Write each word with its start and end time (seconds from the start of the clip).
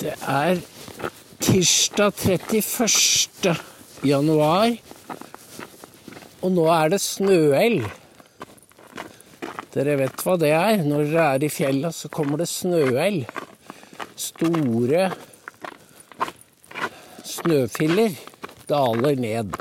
Det 0.00 0.14
er 0.26 0.58
tirsdag 1.40 2.12
31. 2.26 3.54
januar, 4.02 4.72
og 6.42 6.50
nå 6.56 6.64
er 6.74 6.90
det 6.94 7.00
snøelg. 7.04 7.86
Dere 9.74 9.94
vet 9.98 10.24
hva 10.26 10.34
det 10.38 10.50
er. 10.54 10.82
Når 10.86 11.06
dere 11.12 11.28
er 11.36 11.46
i 11.46 11.50
fjella, 11.50 11.92
så 11.94 12.10
kommer 12.12 12.42
det 12.42 12.48
snøelg. 12.50 13.24
Store 14.18 15.08
snøfiller 17.26 18.18
daler 18.70 19.16
ned. 19.18 19.56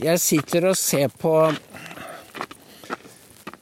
Jeg 0.00 0.20
sitter 0.20 0.70
og 0.70 0.78
ser 0.78 1.10
på 1.12 1.34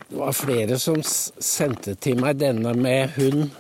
Det 0.09 0.17
var 0.17 0.33
flere 0.33 0.79
som 0.81 1.01
sendte 1.05 1.95
til 2.01 2.21
meg 2.21 2.39
denne 2.41 2.73
med 2.75 3.17
hund. 3.19 3.51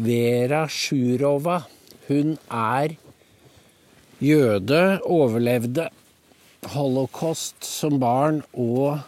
Vera 0.00 0.64
Sjurova. 0.72 1.58
Hun 2.08 2.38
er 2.48 2.94
jøde, 4.24 5.00
overlevde 5.04 5.90
holocaust 6.72 7.64
som 7.64 7.98
barn 8.00 8.40
og 8.56 9.02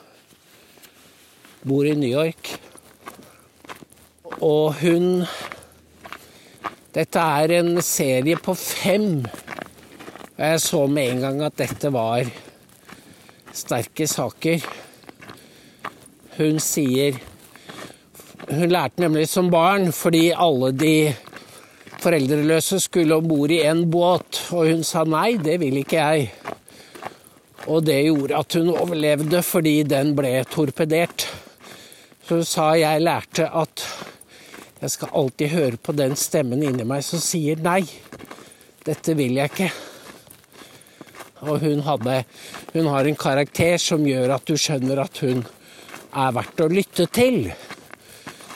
bor 1.65 1.89
i 1.89 1.97
New 1.97 2.11
York. 2.11 2.53
Og 4.43 4.83
hun 4.83 5.25
Dette 6.93 7.25
er 7.41 7.55
en 7.57 7.79
serie 7.81 8.37
på 8.37 8.53
fem. 8.53 9.23
Og 10.37 10.43
jeg 10.45 10.61
så 10.61 10.87
med 10.93 11.15
en 11.15 11.23
gang 11.25 11.45
at 11.47 11.57
dette 11.57 11.89
var 11.89 12.29
sterke 13.57 14.05
saker. 14.05 14.61
Hun 16.37 16.61
sier 16.61 17.17
Hun 18.51 18.73
lærte 18.73 19.03
nemlig 19.03 19.29
som 19.31 19.51
barn, 19.53 19.93
fordi 19.95 20.33
alle 20.35 20.73
de 20.75 21.15
foreldreløse 22.03 22.81
skulle 22.83 23.15
om 23.15 23.29
bord 23.31 23.53
i 23.55 23.61
en 23.63 23.85
båt, 23.91 24.41
og 24.51 24.67
hun 24.67 24.83
sa 24.87 25.05
nei, 25.07 25.37
det 25.39 25.61
vil 25.63 25.79
ikke 25.85 26.01
jeg. 26.01 26.33
Og 27.71 27.85
det 27.87 28.01
gjorde 28.09 28.41
at 28.43 28.59
hun 28.59 28.73
overlevde 28.75 29.45
fordi 29.47 29.77
den 29.87 30.11
ble 30.19 30.35
torpedert. 30.51 31.29
Så 32.27 32.41
hun 32.41 32.49
sa 32.49 32.73
jeg 32.81 33.05
lærte 33.07 33.47
at 33.47 33.87
jeg 34.83 34.91
skal 34.97 35.15
alltid 35.15 35.55
høre 35.55 35.79
på 35.79 35.95
den 35.95 36.19
stemmen 36.19 36.63
inni 36.67 36.83
meg 36.83 37.05
som 37.07 37.23
sier 37.23 37.61
nei, 37.63 37.85
dette 38.83 39.15
vil 39.15 39.39
jeg 39.39 39.53
ikke. 39.53 39.71
Og 41.47 41.63
hun, 41.63 41.85
hadde, 41.87 42.25
hun 42.75 42.91
har 42.91 43.07
en 43.07 43.19
karakter 43.19 43.79
som 43.83 44.03
gjør 44.07 44.35
at 44.35 44.51
du 44.51 44.59
skjønner 44.59 45.05
at 45.05 45.23
hun 45.23 45.45
er 46.13 46.35
verdt 46.35 46.67
å 46.67 46.71
lytte 46.71 47.07
til. 47.15 47.47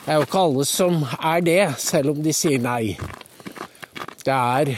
Det 0.07 0.13
er 0.13 0.21
jo 0.21 0.23
ikke 0.23 0.39
alle 0.39 0.63
som 0.63 1.01
er 1.19 1.41
det, 1.43 1.63
selv 1.83 2.13
om 2.13 2.19
de 2.23 2.31
sier 2.31 2.61
nei. 2.63 2.93
Det 4.23 4.31
er 4.31 4.69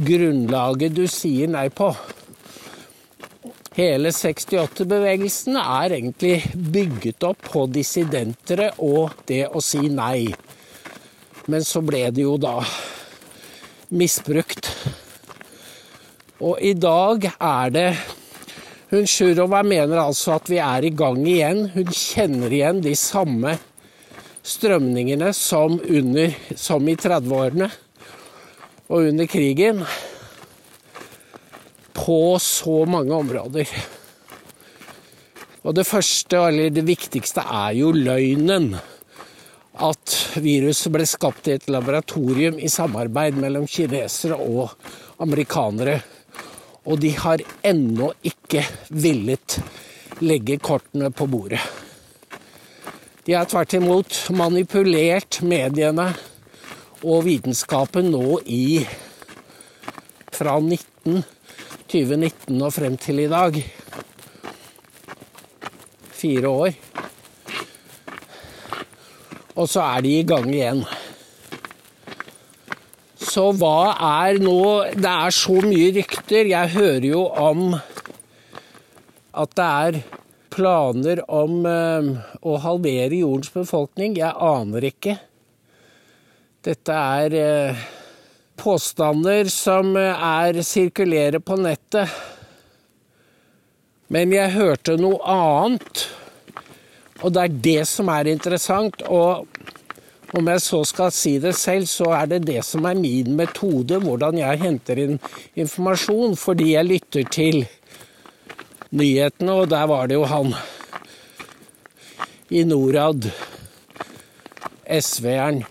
grunnlaget 0.00 0.94
du 0.96 1.02
sier 1.12 1.50
nei 1.52 1.66
på. 1.68 1.90
Hele 3.76 4.14
68-bevegelsen 4.16 5.60
er 5.60 5.98
egentlig 5.98 6.38
bygget 6.56 7.28
opp 7.28 7.44
på 7.52 7.66
dissidentere 7.68 8.70
og 8.80 9.12
det 9.28 9.42
å 9.52 9.60
si 9.60 9.90
nei. 9.92 10.30
Men 11.44 11.60
så 11.60 11.84
ble 11.84 12.06
det 12.16 12.24
jo 12.24 12.38
da 12.40 12.56
misbrukt. 13.92 14.72
Og 16.40 16.64
i 16.64 16.72
dag 16.72 17.28
er 17.36 17.76
det 17.76 17.90
Hun 18.90 19.06
Sjurova 19.10 19.64
mener 19.66 19.98
altså 19.98 20.36
at 20.36 20.46
vi 20.50 20.60
er 20.62 20.84
i 20.86 20.92
gang 20.94 21.24
igjen. 21.26 21.64
Hun 21.74 21.88
kjenner 21.90 22.52
igjen 22.54 22.82
de 22.84 22.92
samme 22.98 23.56
strømningene 24.46 25.32
som, 25.34 25.80
under, 25.82 26.36
som 26.54 26.86
i 26.86 26.94
30-årene 26.94 27.66
og 28.86 29.08
under 29.08 29.26
krigen 29.26 29.82
på 31.96 32.20
så 32.38 32.84
mange 32.86 33.14
områder. 33.16 33.72
Og 35.66 35.74
det 35.74 35.86
første, 35.88 36.38
eller 36.38 36.70
det 36.70 36.84
viktigste, 36.86 37.42
er 37.42 37.74
jo 37.80 37.90
løgnen. 37.90 38.76
At 39.82 40.14
viruset 40.40 40.92
ble 40.94 41.04
skapt 41.10 41.50
i 41.50 41.56
et 41.56 41.66
laboratorium 41.68 42.60
i 42.62 42.70
samarbeid 42.70 43.34
mellom 43.42 43.66
kinesere 43.66 44.38
og 44.38 44.76
amerikanere. 45.26 45.98
Og 46.86 47.00
de 47.02 47.10
har 47.18 47.42
ennå 47.66 48.12
ikke 48.26 48.62
villet 48.90 49.58
legge 50.22 50.58
kortene 50.62 51.10
på 51.10 51.26
bordet. 51.28 51.60
De 53.26 53.34
har 53.34 53.48
tvert 53.50 53.74
imot 53.74 54.18
manipulert 54.38 55.40
mediene 55.42 56.12
og 57.02 57.24
vitenskapen 57.26 58.12
nå 58.14 58.38
i 58.46 58.84
fra 60.36 60.54
19, 60.60 61.24
2019 61.90 62.62
og 62.62 62.70
frem 62.76 62.96
til 63.02 63.24
i 63.24 63.30
dag. 63.32 63.58
Fire 66.16 66.48
år. 66.48 66.78
Og 69.56 69.68
så 69.68 69.82
er 69.82 70.06
de 70.06 70.14
i 70.20 70.24
gang 70.28 70.48
igjen. 70.52 70.84
Så 73.36 73.50
hva 73.52 73.92
er 74.24 74.38
nå 74.40 74.60
Det 74.96 75.10
er 75.12 75.34
så 75.34 75.58
mye 75.60 75.90
rykter. 75.92 76.48
Jeg 76.48 76.72
hører 76.72 77.04
jo 77.04 77.26
om 77.28 77.74
at 79.36 79.50
det 79.58 79.66
er 79.66 79.98
planer 80.54 81.20
om 81.28 81.66
eh, 81.68 82.08
å 82.40 82.54
halvere 82.64 83.18
jordens 83.18 83.52
befolkning. 83.52 84.14
Jeg 84.16 84.32
aner 84.32 84.86
ikke. 84.88 85.18
Dette 86.64 86.96
er 87.20 87.36
eh, 87.42 87.82
påstander 88.56 89.52
som 89.52 89.92
eh, 90.00 90.24
er 90.48 90.62
sirkulerer 90.64 91.44
på 91.44 91.60
nettet. 91.60 92.08
Men 94.08 94.32
jeg 94.32 94.56
hørte 94.56 94.96
noe 94.96 95.20
annet, 95.28 96.06
og 97.20 97.36
det 97.36 97.44
er 97.44 97.60
det 97.68 97.80
som 97.92 98.08
er 98.16 98.32
interessant. 98.32 99.04
Og 99.04 99.44
om 100.34 100.48
jeg 100.50 100.62
så 100.64 100.80
skal 100.88 101.12
si 101.14 101.36
det 101.42 101.54
selv, 101.58 101.86
så 101.86 102.10
er 102.16 102.30
det 102.30 102.40
det 102.48 102.62
som 102.66 102.86
er 102.88 102.98
min 102.98 103.36
metode, 103.38 104.00
hvordan 104.02 104.40
jeg 104.40 104.62
henter 104.62 104.98
inn 105.02 105.20
informasjon, 105.54 106.34
fordi 106.38 106.72
jeg 106.72 106.88
lytter 106.88 107.28
til 107.30 107.60
nyhetene, 108.90 109.52
og 109.52 109.70
der 109.70 109.86
var 109.90 110.10
det 110.10 110.18
jo 110.18 110.26
han 110.30 110.54
i 112.50 112.62
Norad, 112.66 113.30
SV-eren. 114.86 115.64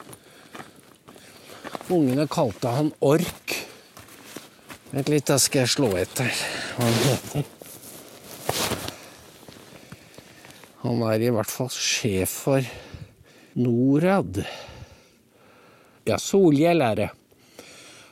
Ungene 1.91 2.25
kalte 2.31 2.71
han 2.75 2.91
Ork. 3.05 3.53
Vent 4.91 5.11
litt, 5.11 5.27
da 5.27 5.38
skal 5.41 5.63
jeg 5.63 5.73
slå 5.75 5.91
etter 5.99 6.31
hva 6.75 6.88
han 6.88 6.97
heter. 7.03 7.51
Han 10.85 11.01
er 11.09 11.23
i 11.23 11.31
hvert 11.33 11.49
fall 11.49 11.71
sjef 11.73 12.35
for 12.45 12.84
Norad. 13.55 14.41
Ja, 16.05 16.17
Solhjell 16.19 16.83
er 16.83 16.99
det. 16.99 17.09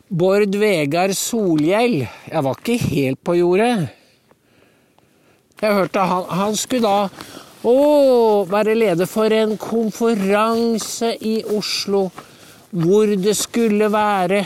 Bård 0.07 0.55
Vegard 0.55 1.15
Solhjell. 1.17 2.03
Jeg 2.29 2.43
var 2.45 2.59
ikke 2.59 2.77
helt 2.79 3.19
på 3.23 3.35
jordet. 3.37 3.89
Jeg 5.61 5.75
hørte 5.77 6.05
han, 6.07 6.25
han 6.27 6.55
skulle 6.59 6.87
da 6.87 7.09
å, 7.63 7.75
være 8.49 8.75
leder 8.75 9.07
for 9.07 9.31
en 9.31 9.55
konferanse 9.59 11.13
i 11.23 11.37
Oslo 11.55 12.09
hvor 12.73 13.11
det 13.19 13.35
skulle 13.37 13.87
være 13.93 14.41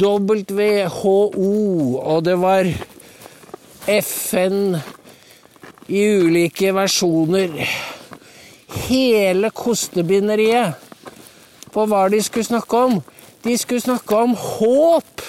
WHO, 0.00 1.52
og 2.00 2.24
det 2.26 2.36
var 2.40 2.70
FN 3.90 4.76
i 5.90 6.04
ulike 6.22 6.72
versjoner. 6.74 7.56
Hele 8.70 9.50
kostebinderiet 9.50 10.74
på 11.70 11.86
hva 11.86 12.08
de 12.10 12.20
skulle 12.22 12.46
snakke 12.46 12.84
om. 12.86 13.00
De 13.42 13.56
skulle 13.58 13.80
snakke 13.80 14.16
om 14.16 14.34
håp. 14.36 15.22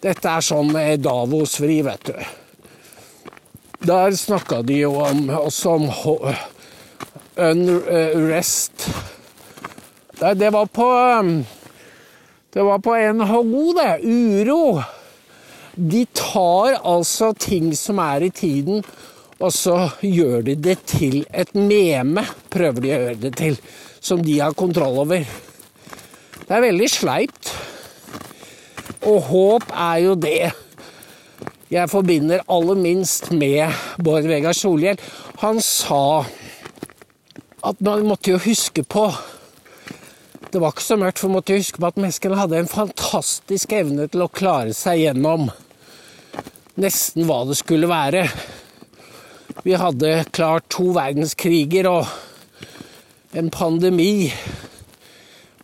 Dette 0.00 0.32
er 0.32 0.44
sånn 0.44 0.72
Davos-vri, 1.00 1.80
vet 1.84 2.08
du. 2.08 2.16
Der 3.80 4.12
snakka 4.16 4.60
de 4.62 4.82
jo 4.82 4.96
om, 5.00 5.28
også 5.32 5.76
om 5.76 5.88
unrest. 7.40 8.90
Det, 10.20 10.34
det 10.34 10.50
var 10.52 10.66
på 10.66 10.88
um, 11.20 11.46
Det 12.52 12.62
var 12.62 12.78
på 12.78 12.96
NHO, 12.96 13.72
det. 13.72 14.00
Uro. 14.04 14.82
De 15.74 16.06
tar 16.12 16.80
altså 16.84 17.32
ting 17.32 17.70
som 17.76 17.98
er 18.02 18.26
i 18.26 18.30
tiden, 18.30 18.82
og 19.40 19.52
så 19.56 19.76
gjør 20.04 20.44
de 20.50 20.56
det 20.60 20.76
til 20.90 21.22
et 21.32 21.52
meme, 21.56 22.24
prøver 22.52 22.84
de 22.84 22.90
å 22.90 22.98
gjøre 22.98 23.20
det 23.22 23.34
til, 23.40 23.56
som 24.00 24.20
de 24.24 24.36
har 24.40 24.56
kontroll 24.58 25.00
over. 25.04 25.24
Det 26.44 26.56
er 26.56 26.66
veldig 26.66 26.88
sleipt. 26.92 27.52
Og 29.08 29.22
håp 29.30 29.70
er 29.72 30.02
jo 30.04 30.16
det 30.20 30.50
jeg 31.70 31.86
forbinder 31.86 32.42
aller 32.50 32.74
minst 32.74 33.28
med 33.30 33.70
Bård 34.02 34.26
Vegar 34.26 34.56
Solhjell. 34.58 34.98
Han 35.38 35.60
sa 35.62 36.26
at 37.62 37.82
man 37.86 38.08
måtte 38.08 38.32
jo 38.32 38.40
huske 38.42 38.82
på 38.82 39.04
Det 40.50 40.58
var 40.58 40.72
ikke 40.74 40.82
så 40.82 40.96
mørkt, 40.98 41.20
for 41.20 41.30
man 41.30 41.38
måtte 41.38 41.54
huske 41.54 41.78
på 41.78 41.86
at 41.86 41.98
menneskene 42.00 42.38
hadde 42.40 42.58
en 42.58 42.70
fantastisk 42.72 43.70
evne 43.70 44.08
til 44.10 44.24
å 44.24 44.32
klare 44.34 44.74
seg 44.74 45.04
gjennom 45.04 45.46
nesten 46.82 47.28
hva 47.28 47.44
det 47.46 47.54
skulle 47.60 47.86
være. 47.86 48.24
Vi 49.62 49.74
hadde 49.74 50.24
klart 50.30 50.68
to 50.70 50.92
verdenskriger 50.94 51.88
og 51.90 52.06
en 53.36 53.50
pandemi. 53.50 54.30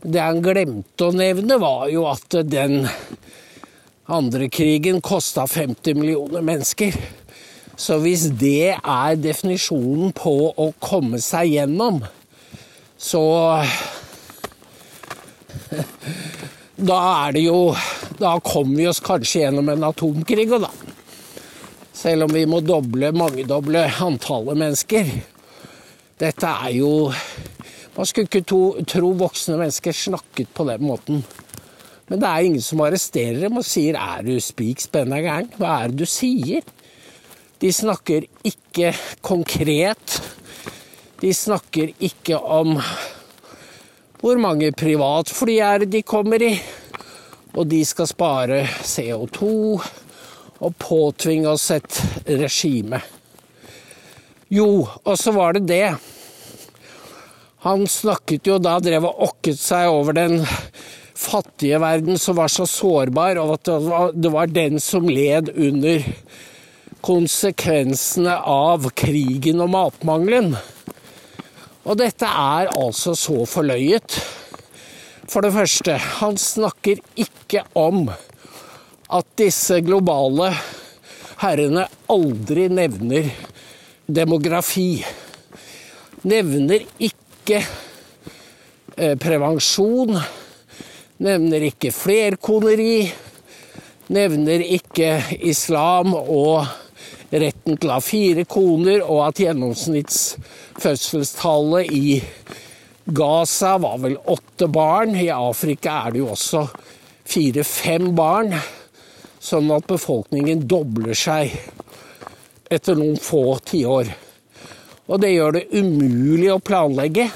Det 0.02 0.20
han 0.22 0.42
glemte 0.44 1.08
å 1.08 1.14
nevne, 1.14 1.58
var 1.62 1.86
jo 1.92 2.06
at 2.10 2.36
den 2.50 2.84
andre 4.06 4.48
krigen 4.52 5.00
kosta 5.02 5.46
50 5.50 5.98
millioner 5.98 6.42
mennesker. 6.46 6.98
Så 7.76 7.98
hvis 8.02 8.26
det 8.40 8.74
er 8.76 9.20
definisjonen 9.20 10.12
på 10.16 10.34
å 10.50 10.70
komme 10.82 11.20
seg 11.22 11.54
gjennom, 11.54 12.02
så 12.98 13.22
da 16.90 17.00
er 17.26 17.34
det 17.36 17.42
jo 17.44 17.58
Da 18.16 18.38
kommer 18.40 18.78
vi 18.78 18.86
oss 18.88 19.02
kanskje 19.04 19.42
gjennom 19.42 19.68
en 19.68 19.84
atomkrig 19.90 20.46
og 20.56 20.62
da. 20.64 20.70
Selv 21.96 22.26
om 22.26 22.32
vi 22.34 22.43
må 22.44 22.58
doble, 22.60 23.08
mangedoble 23.16 23.87
antallet 24.04 24.58
mennesker. 24.60 25.08
Dette 26.20 26.50
er 26.69 26.75
jo 26.76 26.90
Man 27.96 28.04
skulle 28.04 28.28
ikke 28.28 28.43
to, 28.44 28.58
tro 28.84 29.14
voksne 29.16 29.56
mennesker 29.56 29.94
snakket 29.96 30.50
på 30.52 30.66
den 30.69 30.82
måten. 30.84 31.22
Men 32.10 32.20
det 32.20 32.28
er 32.28 32.44
ingen 32.44 32.60
som 32.60 32.82
arresterer 32.84 33.40
dem 33.46 33.56
og 33.56 33.64
sier 33.64 33.96
'er 33.96 34.22
du 34.22 34.37
spik 34.37 34.84
spenna 34.84 35.16
gæren'? 35.16 35.56
Hva 35.56 35.84
er 35.84 35.88
det 35.88 35.96
du 35.96 36.04
sier? 36.04 36.60
De 37.58 37.72
snakker 37.72 38.28
ikke 38.44 38.92
konkret. 39.22 40.20
De 41.22 41.32
snakker 41.32 41.94
ikke 41.99 42.37
om 42.37 42.76
hvor 44.20 44.37
mange 44.37 44.72
privatfly 44.72 45.56
er 45.56 45.78
det 45.78 45.92
de 45.92 46.02
kommer 46.02 46.42
i? 46.42 46.60
Og 47.54 47.69
de 47.69 47.84
skal 47.84 48.06
spare 48.06 48.66
CO2 48.82 49.81
og 50.58 50.76
påtvinge 50.80 51.50
oss 51.50 51.70
et 51.74 52.00
regime. 52.26 53.00
Jo, 54.48 54.86
og 54.86 55.16
så 55.18 55.34
var 55.34 55.56
det 55.56 55.66
det. 55.68 55.88
Han 57.66 57.86
snakket 57.90 58.46
jo 58.46 58.60
da, 58.62 58.76
drev 58.78 59.08
og 59.08 59.24
okket 59.30 59.58
seg 59.58 59.90
over 59.90 60.14
den 60.16 60.44
fattige 61.16 61.80
verden 61.82 62.20
som 62.20 62.36
var 62.38 62.52
så 62.52 62.66
sårbar, 62.68 63.40
og 63.42 63.56
at 63.56 64.12
det 64.14 64.30
var 64.30 64.52
den 64.52 64.78
som 64.82 65.08
led 65.10 65.50
under 65.56 66.04
konsekvensene 67.06 68.36
av 68.38 68.88
krigen 68.98 69.62
og 69.64 69.72
matmangelen. 69.74 70.54
Og 71.86 71.98
dette 72.00 72.26
er 72.26 72.70
altså 72.74 73.14
så 73.18 73.44
forløyet. 73.46 74.18
For 75.30 75.42
det 75.42 75.54
første, 75.54 75.98
han 76.20 76.38
snakker 76.38 77.02
ikke 77.18 77.62
om 77.78 78.08
at 79.06 79.26
disse 79.38 79.78
globale 79.86 80.50
herrene 81.42 81.86
aldri 82.10 82.68
nevner 82.72 83.28
demografi. 84.06 85.04
Nevner 86.26 86.82
ikke 86.98 87.60
eh, 88.96 89.16
prevensjon. 89.20 90.18
Nevner 91.22 91.60
ikke 91.68 91.92
flerkoneri. 91.94 93.12
Nevner 94.16 94.60
ikke 94.62 95.22
islam 95.38 96.14
og 96.16 96.66
retten 97.30 97.76
til 97.76 97.90
å 97.90 97.92
ha 97.96 98.00
fire 98.02 98.44
koner, 98.48 99.02
og 99.02 99.26
at 99.26 99.38
gjennomsnittsfødselstallet 99.42 101.90
i 101.90 102.22
Gaza 103.06 103.78
var 103.82 103.98
vel 104.02 104.16
åtte 104.18 104.66
barn. 104.70 105.16
I 105.18 105.30
Afrika 105.34 105.90
er 106.06 106.10
det 106.14 106.20
jo 106.22 106.28
også 106.34 106.68
fire-fem 107.26 108.14
barn. 108.16 108.54
Sånn 109.46 109.69
at 109.70 109.87
befolkningen 109.87 110.64
dobler 110.66 111.14
seg 111.14 111.52
etter 112.72 112.96
noen 112.98 113.19
få 113.22 113.58
tiår. 113.62 114.08
Og 115.06 115.20
det 115.22 115.37
gjør 115.37 115.54
det 115.54 115.66
umulig 115.70 116.48
å 116.50 116.58
planlegge. 116.58 117.28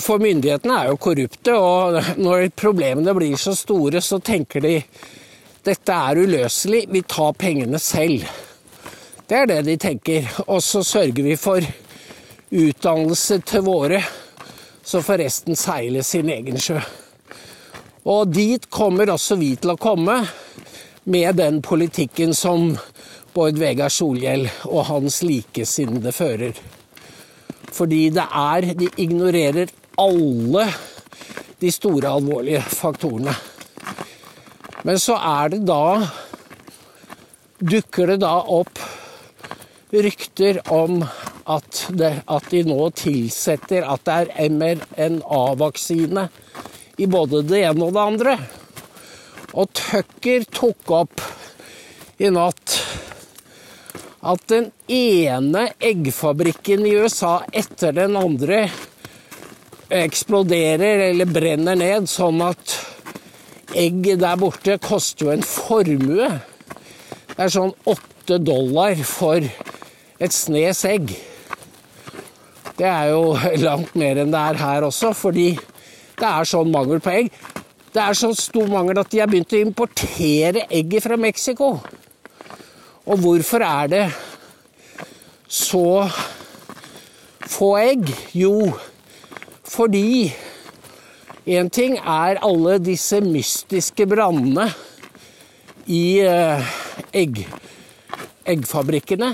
For 0.00 0.18
myndighetene 0.18 0.74
er 0.74 0.88
jo 0.90 0.98
korrupte, 0.98 1.54
og 1.54 2.18
når 2.18 2.48
problemene 2.58 3.14
blir 3.14 3.36
så 3.38 3.54
store, 3.54 4.02
så 4.02 4.18
tenker 4.18 4.64
de 4.64 4.72
dette 5.62 5.92
er 5.92 6.18
uløselig, 6.18 6.86
vi 6.90 7.02
tar 7.06 7.36
pengene 7.38 7.78
selv. 7.78 8.24
Det 9.28 9.36
er 9.38 9.46
det 9.46 9.60
de 9.68 9.76
tenker. 9.78 10.26
Og 10.48 10.58
så 10.66 10.82
sørger 10.82 11.22
vi 11.22 11.36
for 11.38 11.62
utdannelse 12.50 13.38
til 13.46 13.62
våre, 13.68 14.02
så 14.82 15.04
får 15.04 15.22
resten 15.22 15.54
seile 15.54 16.02
sin 16.02 16.32
egen 16.32 16.58
sjø. 16.58 16.80
Og 18.08 18.30
dit 18.32 18.64
kommer 18.72 19.10
også 19.12 19.36
vi 19.36 19.52
til 19.60 19.74
å 19.74 19.80
komme 19.80 20.22
med 21.10 21.36
den 21.36 21.60
politikken 21.60 22.32
som 22.36 22.72
Bård 23.34 23.58
Vegar 23.60 23.92
Solhjell 23.92 24.46
og 24.70 24.86
hans 24.88 25.20
likesinnede 25.26 26.12
fører. 26.12 26.56
Fordi 27.70 28.08
det 28.10 28.24
er 28.24 28.72
De 28.74 28.88
ignorerer 28.96 29.70
alle 30.00 30.66
de 31.60 31.70
store, 31.70 32.08
alvorlige 32.08 32.62
faktorene. 32.62 33.34
Men 34.82 34.98
så 34.98 35.18
er 35.20 35.52
det 35.52 35.66
da 35.68 36.08
Dukker 37.60 38.14
det 38.14 38.22
da 38.22 38.38
opp 38.48 38.78
rykter 39.92 40.62
om 40.72 41.02
at, 41.04 41.80
det, 41.92 42.22
at 42.24 42.46
de 42.48 42.62
nå 42.64 42.86
tilsetter 42.96 43.84
at 43.84 44.06
det 44.06 44.14
er 44.16 44.54
mRNA-vaksine 44.54 46.24
i 47.00 47.08
både 47.08 47.42
det 47.48 47.64
ene 47.64 47.86
og 47.86 47.94
det 47.96 48.04
andre. 48.04 48.36
Og 49.56 49.70
Tucker 49.74 50.44
tok 50.52 50.92
opp 51.00 51.24
i 52.20 52.28
natt 52.32 52.76
at 54.20 54.42
den 54.52 54.68
ene 54.92 55.70
eggfabrikken 55.80 56.84
i 56.84 56.92
USA 57.00 57.38
etter 57.56 57.96
den 57.96 58.18
andre 58.20 58.66
eksploderer 59.90 61.06
eller 61.08 61.30
brenner 61.30 61.78
ned, 61.78 62.06
sånn 62.10 62.42
at 62.44 62.76
egg 63.80 64.04
der 64.20 64.36
borte 64.38 64.76
koster 64.82 65.26
jo 65.26 65.32
en 65.32 65.46
formue. 65.46 66.28
Det 67.32 67.40
er 67.46 67.52
sånn 67.56 67.72
åtte 67.88 68.38
dollar 68.44 69.00
for 69.08 69.40
et 69.40 70.36
snes 70.36 70.84
egg. 70.84 71.14
Det 72.76 72.86
er 72.86 73.10
jo 73.14 73.34
langt 73.66 73.96
mer 73.98 74.20
enn 74.20 74.36
det 74.36 74.44
er 74.52 74.60
her 74.60 74.86
også, 74.86 75.14
fordi 75.16 75.54
det 76.20 76.28
er 76.28 76.48
sånn 76.48 76.70
mangel 76.72 77.00
på 77.02 77.14
egg. 77.14 77.30
Det 77.90 78.02
er 78.02 78.18
så 78.18 78.30
stor 78.38 78.68
mangel 78.70 79.00
at 79.00 79.10
de 79.10 79.22
har 79.22 79.30
begynt 79.30 79.56
å 79.56 79.62
importere 79.64 80.66
egget 80.68 81.06
fra 81.06 81.16
Mexico. 81.18 81.72
Og 83.10 83.24
hvorfor 83.24 83.64
er 83.66 83.90
det 83.90 84.04
så 85.50 86.04
få 87.50 87.72
egg? 87.80 88.12
Jo, 88.36 88.70
fordi 89.66 90.30
Én 91.50 91.70
ting 91.72 91.96
er 91.96 92.38
alle 92.44 92.76
disse 92.84 93.16
mystiske 93.24 94.04
brannene 94.06 94.66
i 95.88 96.20
eh, 96.20 96.74
egg, 97.16 97.40
eggfabrikkene. 98.44 99.32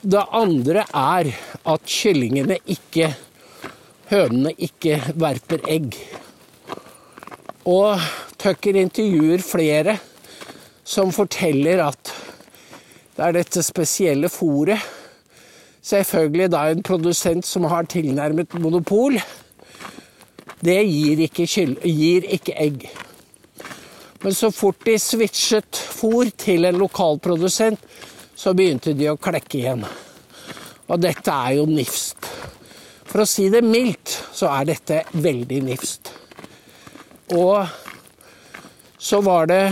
Det 0.00 0.22
andre 0.32 0.86
er 0.86 1.32
at 1.74 1.90
kyllingene 1.90 2.60
ikke 2.72 3.10
Hønene 4.12 4.52
ikke 4.60 4.98
verper 5.16 5.62
egg. 5.72 5.94
Og 7.64 8.00
Tucker 8.36 8.76
intervjuer 8.76 9.40
flere 9.40 9.96
som 10.84 11.12
forteller 11.14 11.80
at 11.86 12.10
det 13.16 13.24
er 13.24 13.38
dette 13.38 13.62
spesielle 13.64 14.28
fôret. 14.32 14.80
Selvfølgelig 15.82 16.50
da 16.52 16.66
en 16.70 16.84
produsent 16.84 17.46
som 17.48 17.64
har 17.72 17.88
tilnærmet 17.88 18.52
monopol 18.60 19.16
det 20.62 20.78
gir 20.86 21.24
ikke, 21.24 21.46
gir 21.82 22.26
ikke 22.36 22.54
egg. 22.54 22.84
Men 24.22 24.34
så 24.34 24.52
fort 24.54 24.84
de 24.86 24.94
switchet 25.00 25.80
fôr 25.96 26.30
til 26.38 26.68
en 26.68 26.78
lokalprodusent, 26.78 27.80
så 28.36 28.54
begynte 28.54 28.94
de 28.94 29.08
å 29.10 29.18
klekke 29.18 29.58
igjen. 29.58 29.82
Og 30.86 31.02
dette 31.02 31.34
er 31.34 31.56
jo 31.58 31.66
nifst. 31.66 32.21
For 33.12 33.26
å 33.26 33.28
si 33.28 33.50
det 33.52 33.60
mildt, 33.60 34.08
så 34.32 34.48
er 34.48 34.70
dette 34.70 35.02
veldig 35.12 35.58
nifst. 35.66 36.14
Og 37.36 37.68
så 38.96 39.20
var 39.20 39.50
det 39.50 39.66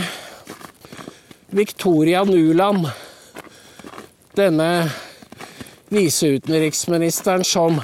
Victoria 1.56 2.20
Nuland, 2.28 2.90
denne 4.36 4.68
viseutenriksministeren 5.88 7.46
som 7.48 7.80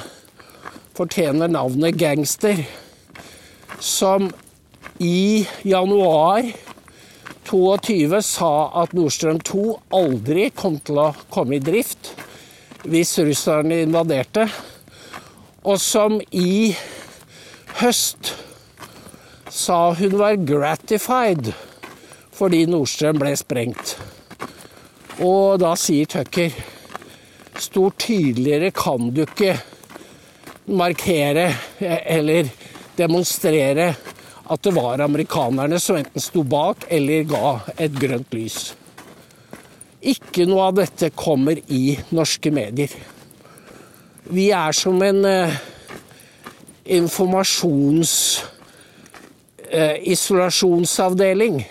fortjener 0.96 1.48
navnet 1.48 1.96
gangster 1.96 2.60
som 3.80 4.28
i 5.00 5.46
januar 5.64 6.52
22 7.48 8.20
sa 8.22 8.52
at 8.82 8.94
Nordstrøm 8.96 9.40
2 9.40 9.66
aldri 9.96 10.50
kom 10.52 10.78
til 10.84 11.00
å 11.00 11.10
komme 11.32 11.58
i 11.58 11.64
drift 11.64 12.12
hvis 12.86 13.16
russerne 13.25 13.82
invaderte. 13.82 14.46
Og 15.66 15.80
som 15.82 16.20
i 16.30 16.70
høst 17.80 18.30
sa 19.50 19.78
hun 19.99 20.14
var 20.20 20.38
gratified 20.46 21.50
fordi 22.37 22.66
Nordstrøm 22.68 23.18
ble 23.18 23.32
sprengt. 23.38 23.94
Og 25.25 25.56
da 25.62 25.73
sier 25.80 26.08
Tucker 26.12 26.52
stort 27.58 27.96
tydeligere 28.04 28.70
kan 28.76 29.08
du 29.16 29.23
ikke 29.25 29.54
markere 30.76 31.49
eller 31.80 32.50
demonstrere 32.99 33.88
at 34.46 34.62
det 34.62 34.75
var 34.76 35.02
amerikanerne 35.02 35.80
som 35.82 35.99
enten 35.99 36.23
sto 36.23 36.44
bak 36.46 36.87
eller 36.92 37.26
ga 37.32 37.56
et 37.80 37.96
grønt 37.96 38.37
lys. 38.37 38.61
Ikke 40.06 40.46
noe 40.46 40.68
av 40.68 40.76
dette 40.78 41.11
kommer 41.16 41.58
i 41.73 41.96
norske 42.14 42.52
medier. 42.54 42.92
Vi 44.26 44.49
er 44.50 44.75
som 44.75 45.02
en 45.02 45.25
eh, 45.25 45.52
informasjons... 46.99 48.12
eh, 49.71 50.14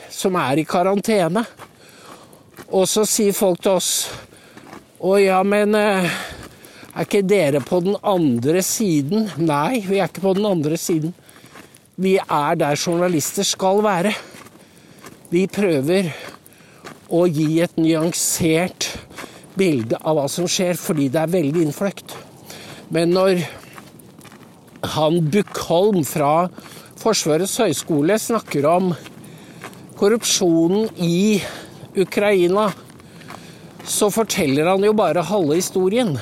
som 0.10 0.36
er 0.40 0.62
i 0.62 0.64
karantene. 0.64 1.44
Og 2.72 2.88
så 2.88 3.04
sier 3.06 3.36
folk 3.36 3.60
til 3.62 3.76
oss 3.76 3.90
Å 5.06 5.18
ja, 5.20 5.42
men 5.44 5.76
eh, 5.76 6.08
er 6.96 7.04
ikke 7.04 7.22
dere 7.28 7.60
på 7.60 7.82
den 7.84 7.98
andre 8.02 8.64
siden? 8.64 9.28
Nei, 9.36 9.84
vi 9.84 10.00
er 10.00 10.08
ikke 10.08 10.24
på 10.24 10.34
den 10.38 10.48
andre 10.48 10.80
siden. 10.80 11.12
Vi 12.00 12.16
er 12.18 12.56
der 12.56 12.80
journalister 12.80 13.44
skal 13.44 13.84
være. 13.84 14.14
Vi 15.30 15.44
prøver 15.52 16.08
å 17.12 17.26
gi 17.28 17.60
et 17.68 17.76
nyansert 17.76 18.94
bilde 19.60 20.00
av 20.02 20.16
hva 20.18 20.30
som 20.32 20.48
skjer, 20.48 20.80
fordi 20.80 21.10
det 21.12 21.22
er 21.22 21.36
veldig 21.36 21.68
innfløkt. 21.68 22.16
Men 22.94 23.14
når 23.16 23.42
han 24.96 25.20
Buckholm 25.34 26.04
fra 26.06 26.48
Forsvarets 27.02 27.58
høgskole 27.62 28.18
snakker 28.22 28.66
om 28.70 28.92
korrupsjonen 29.98 30.90
i 31.02 31.42
Ukraina, 31.98 32.70
så 33.86 34.10
forteller 34.14 34.68
han 34.70 34.84
jo 34.86 34.94
bare 34.98 35.26
halve 35.26 35.58
historien. 35.60 36.16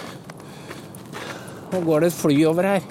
Nå 1.73 1.81
går 1.87 2.03
det 2.03 2.11
et 2.11 2.19
fly 2.19 2.37
over 2.47 2.69
her. 2.75 2.87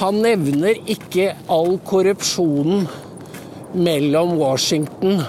Han 0.00 0.22
nevner 0.24 0.78
ikke 0.90 1.34
all 1.52 1.76
korrupsjonen 1.86 2.86
mellom 3.74 4.34
Washington 4.40 5.22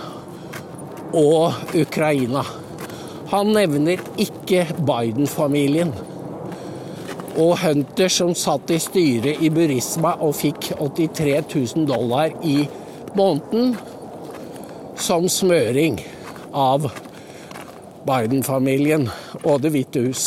og 1.14 1.76
Ukraina. 1.78 2.46
Han 3.34 3.54
nevner 3.54 4.02
ikke 4.22 4.66
Biden-familien. 4.86 5.94
Og 7.42 7.58
Hunter 7.64 8.12
som 8.14 8.36
satt 8.38 8.70
i 8.74 8.78
styret 8.82 9.42
i 9.42 9.50
Burisma 9.54 10.14
og 10.22 10.36
fikk 10.38 10.72
83 10.78 11.40
000 11.76 11.88
dollar 11.90 12.34
i 12.46 12.68
måneden 13.18 13.74
som 15.00 15.26
smøring 15.30 15.98
av 16.54 16.92
Biden-familien 18.06 19.08
og 19.44 19.62
Det 19.64 19.72
hvite 19.74 20.04
hus. 20.06 20.24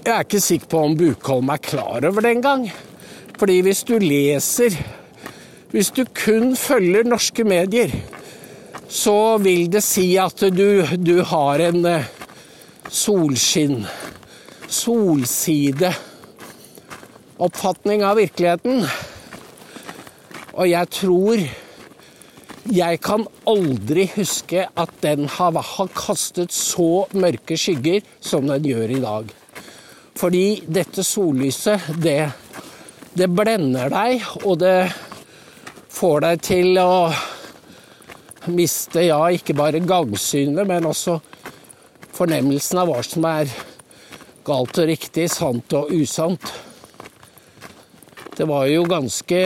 Jeg 0.00 0.12
er 0.16 0.24
ikke 0.24 0.40
sikker 0.42 0.70
på 0.72 0.84
om 0.88 0.96
Bukholm 0.98 1.50
er 1.52 1.60
klar 1.62 2.04
over 2.08 2.24
det 2.24 2.34
engang. 2.36 2.70
Fordi 3.40 3.60
hvis 3.64 3.84
du 3.88 3.98
leser 3.98 4.74
Hvis 5.70 5.92
du 5.94 6.02
kun 6.04 6.56
følger 6.56 7.06
norske 7.06 7.44
medier, 7.46 7.92
så 8.88 9.38
vil 9.38 9.68
det 9.70 9.84
si 9.86 10.16
at 10.18 10.42
du, 10.50 10.82
du 10.98 11.22
har 11.22 11.62
en 11.62 11.84
eh, 11.86 12.08
solskinn, 12.90 13.84
solside 14.70 15.90
oppfatning 17.40 18.04
av 18.04 18.20
virkeligheten. 18.20 18.84
Og 20.54 20.70
jeg 20.70 20.96
tror 21.00 21.50
Jeg 22.70 23.00
kan 23.00 23.22
aldri 23.48 24.04
huske 24.12 24.66
at 24.78 24.90
den 25.00 25.24
har 25.32 25.88
kastet 25.96 26.52
så 26.52 27.06
mørke 27.16 27.56
skygger 27.58 28.04
som 28.20 28.46
den 28.46 28.66
gjør 28.68 28.92
i 28.92 29.00
dag. 29.00 29.30
Fordi 30.20 30.44
dette 30.68 31.02
sollyset, 31.02 31.88
det, 32.04 32.28
det 33.16 33.30
blender 33.32 33.88
deg, 33.90 34.26
og 34.44 34.60
det 34.60 34.92
får 35.88 36.20
deg 36.26 36.44
til 36.44 36.78
å 36.84 37.08
miste, 38.52 39.06
ja, 39.08 39.22
ikke 39.32 39.56
bare 39.56 39.80
gangsynet, 39.80 40.62
men 40.68 40.86
også 40.92 41.16
fornemmelsen 42.12 42.84
av 42.84 42.92
hva 42.92 43.00
som 43.08 43.24
er 43.24 43.48
galt 44.46 44.78
og 44.80 44.90
riktig, 44.90 45.28
sant 45.32 45.72
og 45.76 45.92
usant. 45.92 46.52
Det 48.36 48.46
var 48.48 48.66
jo 48.70 48.86
ganske 48.88 49.40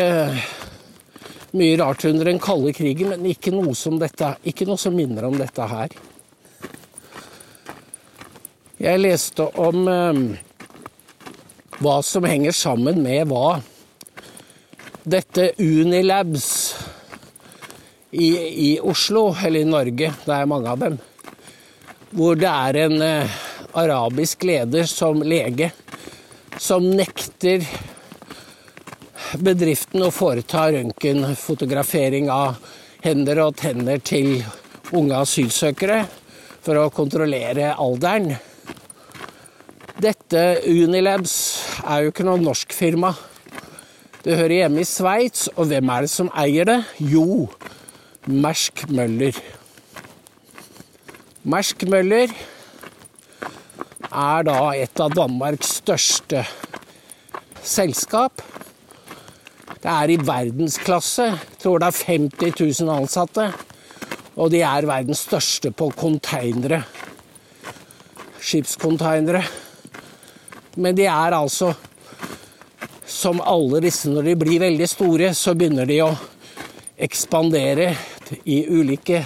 mye 1.55 1.77
rart 1.79 2.05
under 2.09 2.31
den 2.31 2.41
kalde 2.43 2.73
krigen, 2.75 3.11
men 3.11 3.27
ikke 3.31 3.53
noe 3.55 3.75
som, 3.79 3.99
dette, 3.99 4.35
ikke 4.47 4.67
noe 4.69 4.81
som 4.81 4.95
minner 4.95 5.27
om 5.29 5.39
dette 5.39 5.69
her. 5.71 5.95
Jeg 8.85 9.01
leste 9.01 9.47
om 9.63 9.87
eh, 9.89 10.19
hva 11.79 12.01
som 12.07 12.27
henger 12.27 12.55
sammen 12.55 12.99
med 13.05 13.31
hva 13.31 13.61
dette 15.05 15.53
Unilabs 15.61 16.49
i, 18.11 18.29
i, 18.31 18.71
Oslo, 18.81 19.29
eller 19.35 19.63
i 19.63 19.69
Norge, 19.69 20.11
det 20.25 20.35
er 20.35 20.51
mange 20.51 20.71
av 20.71 20.83
dem, 20.83 20.99
hvor 22.15 22.39
det 22.39 22.51
er 22.51 22.79
en 22.85 23.03
eh, 23.03 23.41
arabisk 23.75 24.45
leder 24.47 24.87
som 24.89 25.23
lege 25.23 25.73
som 26.61 26.87
nekter 26.95 27.65
bedriften 29.43 30.05
å 30.07 30.13
foreta 30.15 30.69
røntgenfotografering 30.71 32.31
av 32.31 32.61
hender 33.05 33.41
og 33.43 33.57
tenner 33.59 33.99
til 34.05 34.37
unge 34.95 35.19
asylsøkere 35.19 36.05
for 36.65 36.79
å 36.81 36.91
kontrollere 36.95 37.75
alderen. 37.75 38.37
Dette 40.01 40.45
Unilabs 40.69 41.35
er 41.85 42.05
jo 42.05 42.13
ikke 42.13 42.27
noe 42.27 42.43
norsk 42.43 42.73
firma. 42.75 43.13
Det 44.25 44.39
hører 44.39 44.63
hjemme 44.63 44.81
i 44.83 44.89
Sveits, 44.89 45.49
og 45.55 45.69
hvem 45.69 45.91
er 45.93 46.07
det 46.07 46.13
som 46.13 46.31
eier 46.41 46.69
det? 46.69 46.79
Jo, 47.03 47.45
Mersk 48.31 48.87
Møller. 48.89 49.37
Mersk 51.45 51.85
Møller 51.93 52.33
er 54.15 54.45
da 54.47 54.59
et 54.79 55.01
av 55.03 55.15
Danmarks 55.15 55.81
største 55.81 56.45
selskap. 57.65 58.43
Det 59.83 59.91
er 59.91 60.13
i 60.15 60.19
verdensklasse. 60.21 61.27
Jeg 61.35 61.61
tror 61.61 61.83
det 61.83 61.89
er 61.91 62.05
50 62.09 62.55
000 62.85 62.93
ansatte. 62.95 63.49
Og 64.39 64.51
de 64.51 64.63
er 64.67 64.87
verdens 64.89 65.25
største 65.27 65.71
på 65.75 65.91
konteinere. 65.99 66.83
Skipskonteinere. 68.41 69.43
Men 70.77 70.97
de 70.97 71.07
er 71.07 71.37
altså 71.37 71.75
Som 73.07 73.39
alle 73.45 73.83
disse, 73.85 74.09
når 74.11 74.25
de 74.25 74.33
blir 74.35 74.63
veldig 74.63 74.87
store, 74.89 75.29
så 75.37 75.53
begynner 75.55 75.87
de 75.87 75.99
å 76.03 76.09
ekspandere 77.05 77.91
i 78.49 78.57
ulike 78.65 79.21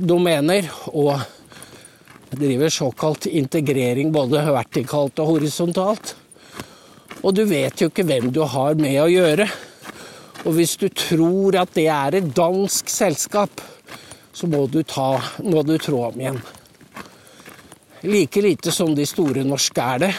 domener. 0.00 0.66
Og 0.88 1.20
driver 2.38 2.72
såkalt 2.72 3.26
integrering 3.26 4.12
både 4.12 4.42
vertikalt 4.52 5.20
og 5.22 5.34
horisontalt. 5.34 6.14
Og 7.22 7.34
du 7.36 7.44
vet 7.46 7.80
jo 7.80 7.90
ikke 7.90 8.06
hvem 8.08 8.30
du 8.34 8.42
har 8.48 8.74
med 8.80 8.98
å 9.02 9.10
gjøre. 9.10 9.46
Og 10.42 10.56
hvis 10.56 10.74
du 10.80 10.88
tror 10.90 11.60
at 11.60 11.70
det 11.76 11.86
er 11.92 12.18
et 12.18 12.32
dansk 12.34 12.90
selskap, 12.90 13.62
så 14.32 14.48
må 14.50 14.64
du, 14.66 14.80
ta, 14.82 15.20
må 15.44 15.62
du 15.62 15.76
trå 15.78 16.08
om 16.08 16.18
igjen. 16.18 16.40
Like 18.02 18.42
lite 18.42 18.72
som 18.74 18.96
de 18.96 19.06
store 19.06 19.44
norske 19.46 19.84
er 19.94 20.02
det. 20.02 20.12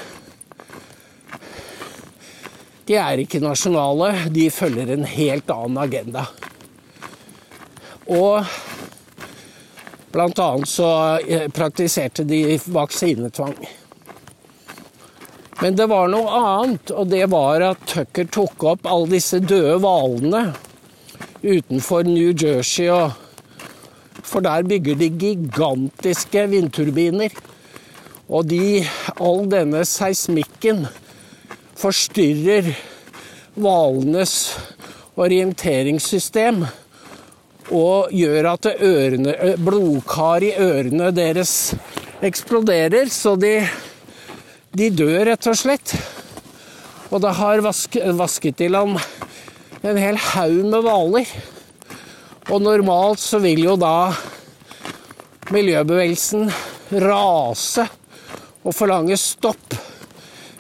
De 2.88 2.96
er 3.00 3.24
ikke 3.24 3.42
nasjonale, 3.44 4.14
de 4.32 4.48
følger 4.52 4.94
en 4.94 5.06
helt 5.08 5.52
annen 5.52 5.82
agenda. 5.84 6.26
Og 8.12 8.44
annet 10.22 10.70
så 10.70 11.20
eh, 11.28 11.48
praktiserte 11.50 12.24
de 12.24 12.60
vaksinetvang. 12.66 13.56
Men 15.62 15.76
det 15.78 15.86
var 15.88 16.10
noe 16.12 16.30
annet, 16.38 16.92
og 16.92 17.08
det 17.08 17.26
var 17.32 17.64
at 17.64 17.84
Tucker 17.88 18.28
tok 18.28 18.64
opp 18.74 18.88
alle 18.90 19.14
disse 19.16 19.40
døde 19.40 19.78
hvalene 19.84 20.54
utenfor 21.44 22.04
New 22.08 22.34
Jersey. 22.34 22.90
For 24.24 24.44
der 24.44 24.66
bygger 24.68 24.98
de 25.00 25.10
gigantiske 25.10 26.48
vindturbiner. 26.52 27.34
Og 28.28 28.48
de, 28.50 28.84
all 29.22 29.46
denne 29.52 29.84
seismikken 29.86 30.86
forstyrrer 31.78 32.72
hvalenes 33.60 34.36
orienteringssystem 35.20 36.64
og 37.74 38.14
gjør 38.14 38.50
at 38.54 38.70
ørene, 38.74 39.34
blodkar 39.58 40.46
i 40.46 40.54
ørene 40.62 41.10
deres 41.16 41.74
eksploderer, 42.24 43.10
så 43.12 43.36
de 43.40 43.58
De 44.74 44.88
dør, 44.90 45.28
rett 45.28 45.46
og 45.46 45.54
slett. 45.54 45.92
Og 47.14 47.20
det 47.22 47.36
har 47.38 47.62
vask, 47.62 47.94
vasket 48.18 48.64
i 48.66 48.72
land 48.74 48.98
en 49.86 50.00
hel 50.02 50.18
haug 50.18 50.64
med 50.66 50.82
hvaler. 50.82 51.30
Og 52.50 52.64
normalt 52.64 53.22
så 53.22 53.38
vil 53.44 53.62
jo 53.68 53.76
da 53.78 54.16
miljøbevegelsen 55.54 56.50
rase 57.04 57.86
og 58.64 58.74
forlange 58.74 59.18
stopp. 59.22 59.78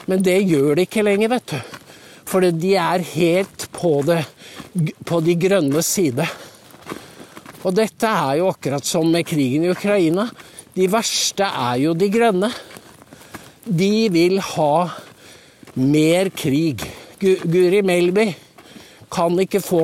Men 0.05 0.21
det 0.21 0.43
gjør 0.43 0.75
de 0.77 0.85
ikke 0.85 1.07
lenger, 1.07 1.33
vet 1.33 1.55
du. 1.55 1.59
For 2.29 2.43
de 2.45 2.75
er 2.77 3.05
helt 3.15 3.67
på, 3.73 3.95
det, 4.05 4.21
på 5.07 5.21
de 5.25 5.37
grønne 5.39 5.81
side. 5.85 6.27
Og 7.63 7.71
dette 7.75 8.09
er 8.09 8.39
jo 8.41 8.49
akkurat 8.51 8.83
som 8.83 9.07
med 9.11 9.23
krigen 9.27 9.63
i 9.63 9.71
Ukraina. 9.71 10.27
De 10.75 10.87
verste 10.91 11.47
er 11.47 11.77
jo 11.85 11.93
de 11.95 12.09
grønne. 12.11 12.49
De 13.63 14.09
vil 14.11 14.39
ha 14.43 14.73
mer 15.79 16.29
krig. 16.35 16.83
Guri 17.23 17.79
Melby 17.87 18.25
kan 19.13 19.39
ikke 19.39 19.61
få 19.63 19.83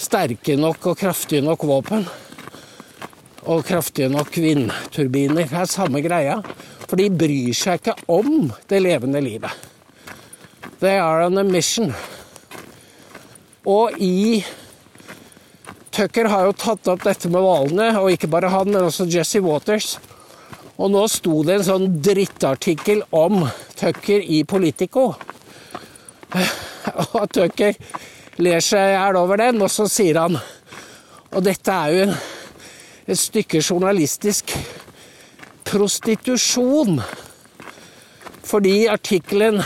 sterke 0.00 0.56
nok 0.56 0.92
og 0.92 0.96
kraftige 1.02 1.44
nok 1.44 1.66
våpen. 1.68 2.06
Og 3.50 3.64
kraftige 3.68 4.08
nok 4.08 4.32
vindturbiner. 4.40 5.44
Det 5.44 5.60
er 5.60 5.68
samme 5.68 6.00
greia. 6.04 6.38
For 6.86 6.96
de 6.96 7.10
bryr 7.12 7.52
seg 7.54 7.82
ikke 7.82 7.98
om 8.08 8.48
det 8.70 8.80
levende 8.82 9.20
livet. 9.20 9.52
They 10.80 10.96
are 10.96 11.26
on 11.26 11.38
a 11.38 11.44
mission. 11.44 11.92
Og 13.68 14.00
i 14.00 14.40
Tucker 15.90 16.30
har 16.30 16.46
jo 16.46 16.54
tatt 16.54 16.88
opp 16.92 17.02
dette 17.02 17.28
med 17.32 17.42
hvalene, 17.42 17.90
og 17.98 18.12
ikke 18.14 18.30
bare 18.30 18.50
han, 18.52 18.70
men 18.70 18.86
også 18.86 19.08
Jesse 19.10 19.42
Waters. 19.42 19.96
Og 20.80 20.92
nå 20.94 21.02
sto 21.10 21.42
det 21.44 21.58
en 21.58 21.66
sånn 21.66 21.88
drittartikkel 22.00 23.02
om 23.12 23.42
Tucker 23.76 24.22
i 24.22 24.44
Politico. 24.48 25.10
Og 27.18 27.26
Tucker 27.34 27.76
ler 28.40 28.62
seg 28.64 28.92
i 28.92 28.94
hjel 28.94 29.18
over 29.20 29.42
den, 29.42 29.58
og 29.60 29.68
så 29.68 29.84
sier 29.90 30.16
han 30.22 30.38
Og 30.38 31.42
dette 31.44 31.74
er 31.74 31.92
jo 31.92 32.06
et 33.10 33.18
stykke 33.18 33.60
journalistisk 33.60 34.54
prostitusjon. 35.68 37.02
Fordi 38.46 38.76
artikkelen 38.90 39.60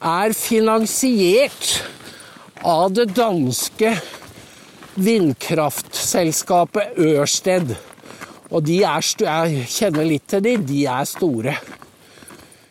er 0.00 0.34
finansiert 0.36 1.70
av 2.66 2.90
det 2.96 3.12
danske 3.16 3.94
vindkraftselskapet 4.98 6.98
Ørsted. 6.98 7.76
Og 8.50 8.64
de 8.66 8.80
er, 8.82 9.04
jeg 9.22 9.66
kjenner 9.70 10.04
litt 10.06 10.26
til 10.30 10.42
de, 10.42 10.56
de 10.66 10.86
er 10.90 11.04
store. 11.06 11.54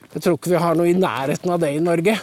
Jeg 0.10 0.24
tror 0.24 0.36
ikke 0.36 0.52
vi 0.52 0.64
har 0.64 0.76
noe 0.76 0.90
i 0.90 0.98
nærheten 0.98 1.52
av 1.54 1.60
det 1.62 1.70
i 1.76 1.84
Norge. 1.84 2.18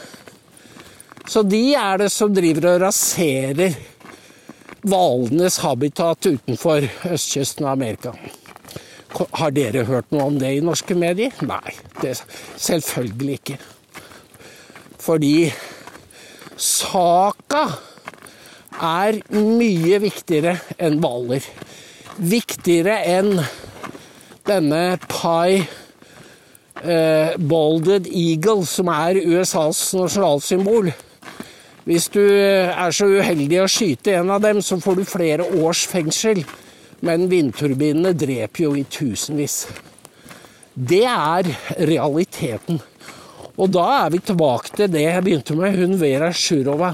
Så 1.27 1.43
de 1.47 1.75
er 1.75 1.99
det 2.03 2.11
som 2.15 2.35
driver 2.35 2.75
og 2.75 2.83
raserer 2.87 3.77
hvalenes 4.87 5.59
habitat 5.65 6.29
utenfor 6.29 6.87
østkysten 7.11 7.67
av 7.67 7.73
Amerika. 7.73 8.13
Har 9.41 9.55
dere 9.55 9.87
hørt 9.89 10.13
noe 10.13 10.29
om 10.29 10.39
det 10.39 10.53
i 10.59 10.65
norske 10.65 10.95
medier? 10.99 11.33
Nei, 11.47 11.73
det 12.03 12.19
selvfølgelig 12.21 13.39
ikke. 13.41 13.59
Fordi 15.01 15.53
saka 16.61 17.65
er 18.83 19.21
mye 19.33 20.01
viktigere 20.03 20.57
enn 20.79 21.01
hvaler. 21.03 21.45
Viktigere 22.17 23.01
enn 23.09 23.33
denne 24.47 24.83
Pie 25.09 25.65
eh, 26.83 27.35
Bolded 27.39 28.09
Eagle, 28.11 28.67
som 28.69 28.91
er 28.93 29.21
USAs 29.23 29.83
nasjonalsymbol. 29.97 30.93
Hvis 31.87 32.09
du 32.11 32.23
er 32.23 32.91
så 32.95 33.07
uheldig 33.07 33.61
å 33.63 33.71
skyte 33.71 34.17
en 34.19 34.33
av 34.35 34.43
dem, 34.43 34.63
så 34.63 34.79
får 34.83 34.99
du 34.99 35.05
flere 35.07 35.47
års 35.63 35.85
fengsel. 35.87 36.43
Men 37.07 37.29
vindturbinene 37.31 38.15
dreper 38.17 38.65
jo 38.65 38.73
i 38.75 38.87
tusenvis. 38.91 39.67
Det 40.75 41.05
er 41.07 41.47
realiteten. 41.89 42.81
Og 43.57 43.71
da 43.73 43.85
er 44.03 44.11
vi 44.13 44.21
tilbake 44.21 44.75
til 44.77 44.91
det 44.93 45.05
jeg 45.07 45.25
begynte 45.25 45.57
med, 45.57 45.77
hun 45.79 45.95
Vera 46.01 46.33
Sjurova. 46.35 46.91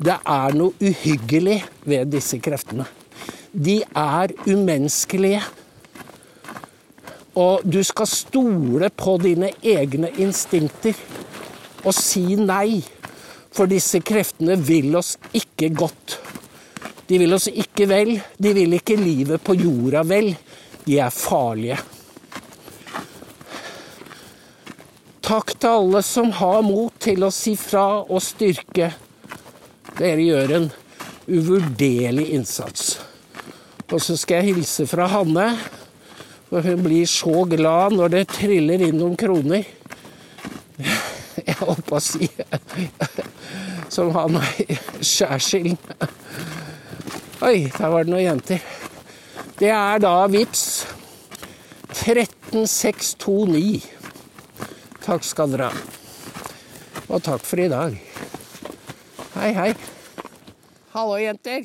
Det 0.00 0.16
er 0.16 0.54
noe 0.56 0.72
uhyggelig 0.80 1.58
ved 1.84 2.08
disse 2.14 2.38
kreftene. 2.40 2.86
De 3.52 3.82
er 3.84 4.32
umenneskelige. 4.46 5.42
Og 7.36 7.66
du 7.68 7.82
skal 7.84 8.08
stole 8.08 8.88
på 8.96 9.18
dine 9.20 9.50
egne 9.60 10.08
instinkter 10.22 10.96
og 11.84 11.92
si 11.96 12.24
nei. 12.40 12.80
For 13.50 13.68
disse 13.68 14.00
kreftene 14.00 14.56
vil 14.56 14.94
oss 14.96 15.16
ikke 15.36 15.68
godt. 15.74 16.16
De 17.10 17.18
vil 17.18 17.34
oss 17.36 17.50
ikke 17.50 17.88
vel. 17.90 18.14
De 18.38 18.54
vil 18.56 18.78
ikke 18.78 18.96
livet 18.96 19.42
på 19.44 19.58
jorda 19.58 20.04
vel. 20.06 20.32
De 20.86 20.96
er 21.02 21.12
farlige. 21.12 21.76
Takk 25.30 25.52
til 25.60 25.76
alle 25.76 26.00
som 26.06 26.32
har 26.40 26.64
mot 26.66 26.94
til 27.02 27.26
å 27.26 27.34
si 27.34 27.52
fra 27.58 28.00
og 28.00 28.22
styrke. 28.24 28.88
Dere 30.00 30.22
gjør 30.24 30.52
en 30.56 30.70
uvurderlig 31.28 32.30
innsats. 32.32 32.94
Og 33.92 34.00
så 34.00 34.14
skal 34.16 34.40
jeg 34.40 34.54
hilse 34.54 34.86
fra 34.88 35.04
Hanne, 35.12 35.50
for 36.48 36.64
hun 36.64 36.80
blir 36.86 37.04
så 37.10 37.44
glad 37.50 37.92
når 37.98 38.14
det 38.14 38.22
triller 38.32 38.80
inn 38.86 38.96
noen 38.96 39.18
kroner. 39.20 39.66
Jeg 41.40 41.56
holdt 41.60 41.84
på 41.88 41.96
å 41.96 42.00
si 42.04 42.26
Som 43.92 44.10
han 44.14 44.36
i 44.60 44.66
skjærsilden. 45.04 45.78
Oi, 47.44 47.68
der 47.68 47.88
var 47.92 48.04
det 48.04 48.12
noen 48.12 48.24
jenter. 48.24 48.60
Det 49.60 49.70
er 49.72 50.00
da 50.00 50.14
VIPS 50.32 50.64
13629. 52.00 53.80
Takk 55.04 55.26
skal 55.28 55.56
dere 55.56 55.72
ha. 55.72 55.88
Og 57.10 57.20
takk 57.26 57.44
for 57.44 57.60
i 57.60 57.68
dag. 57.72 58.09
Hei, 59.40 59.54
hei. 59.54 59.74
Hallo, 60.92 61.16
jenter. 61.16 61.62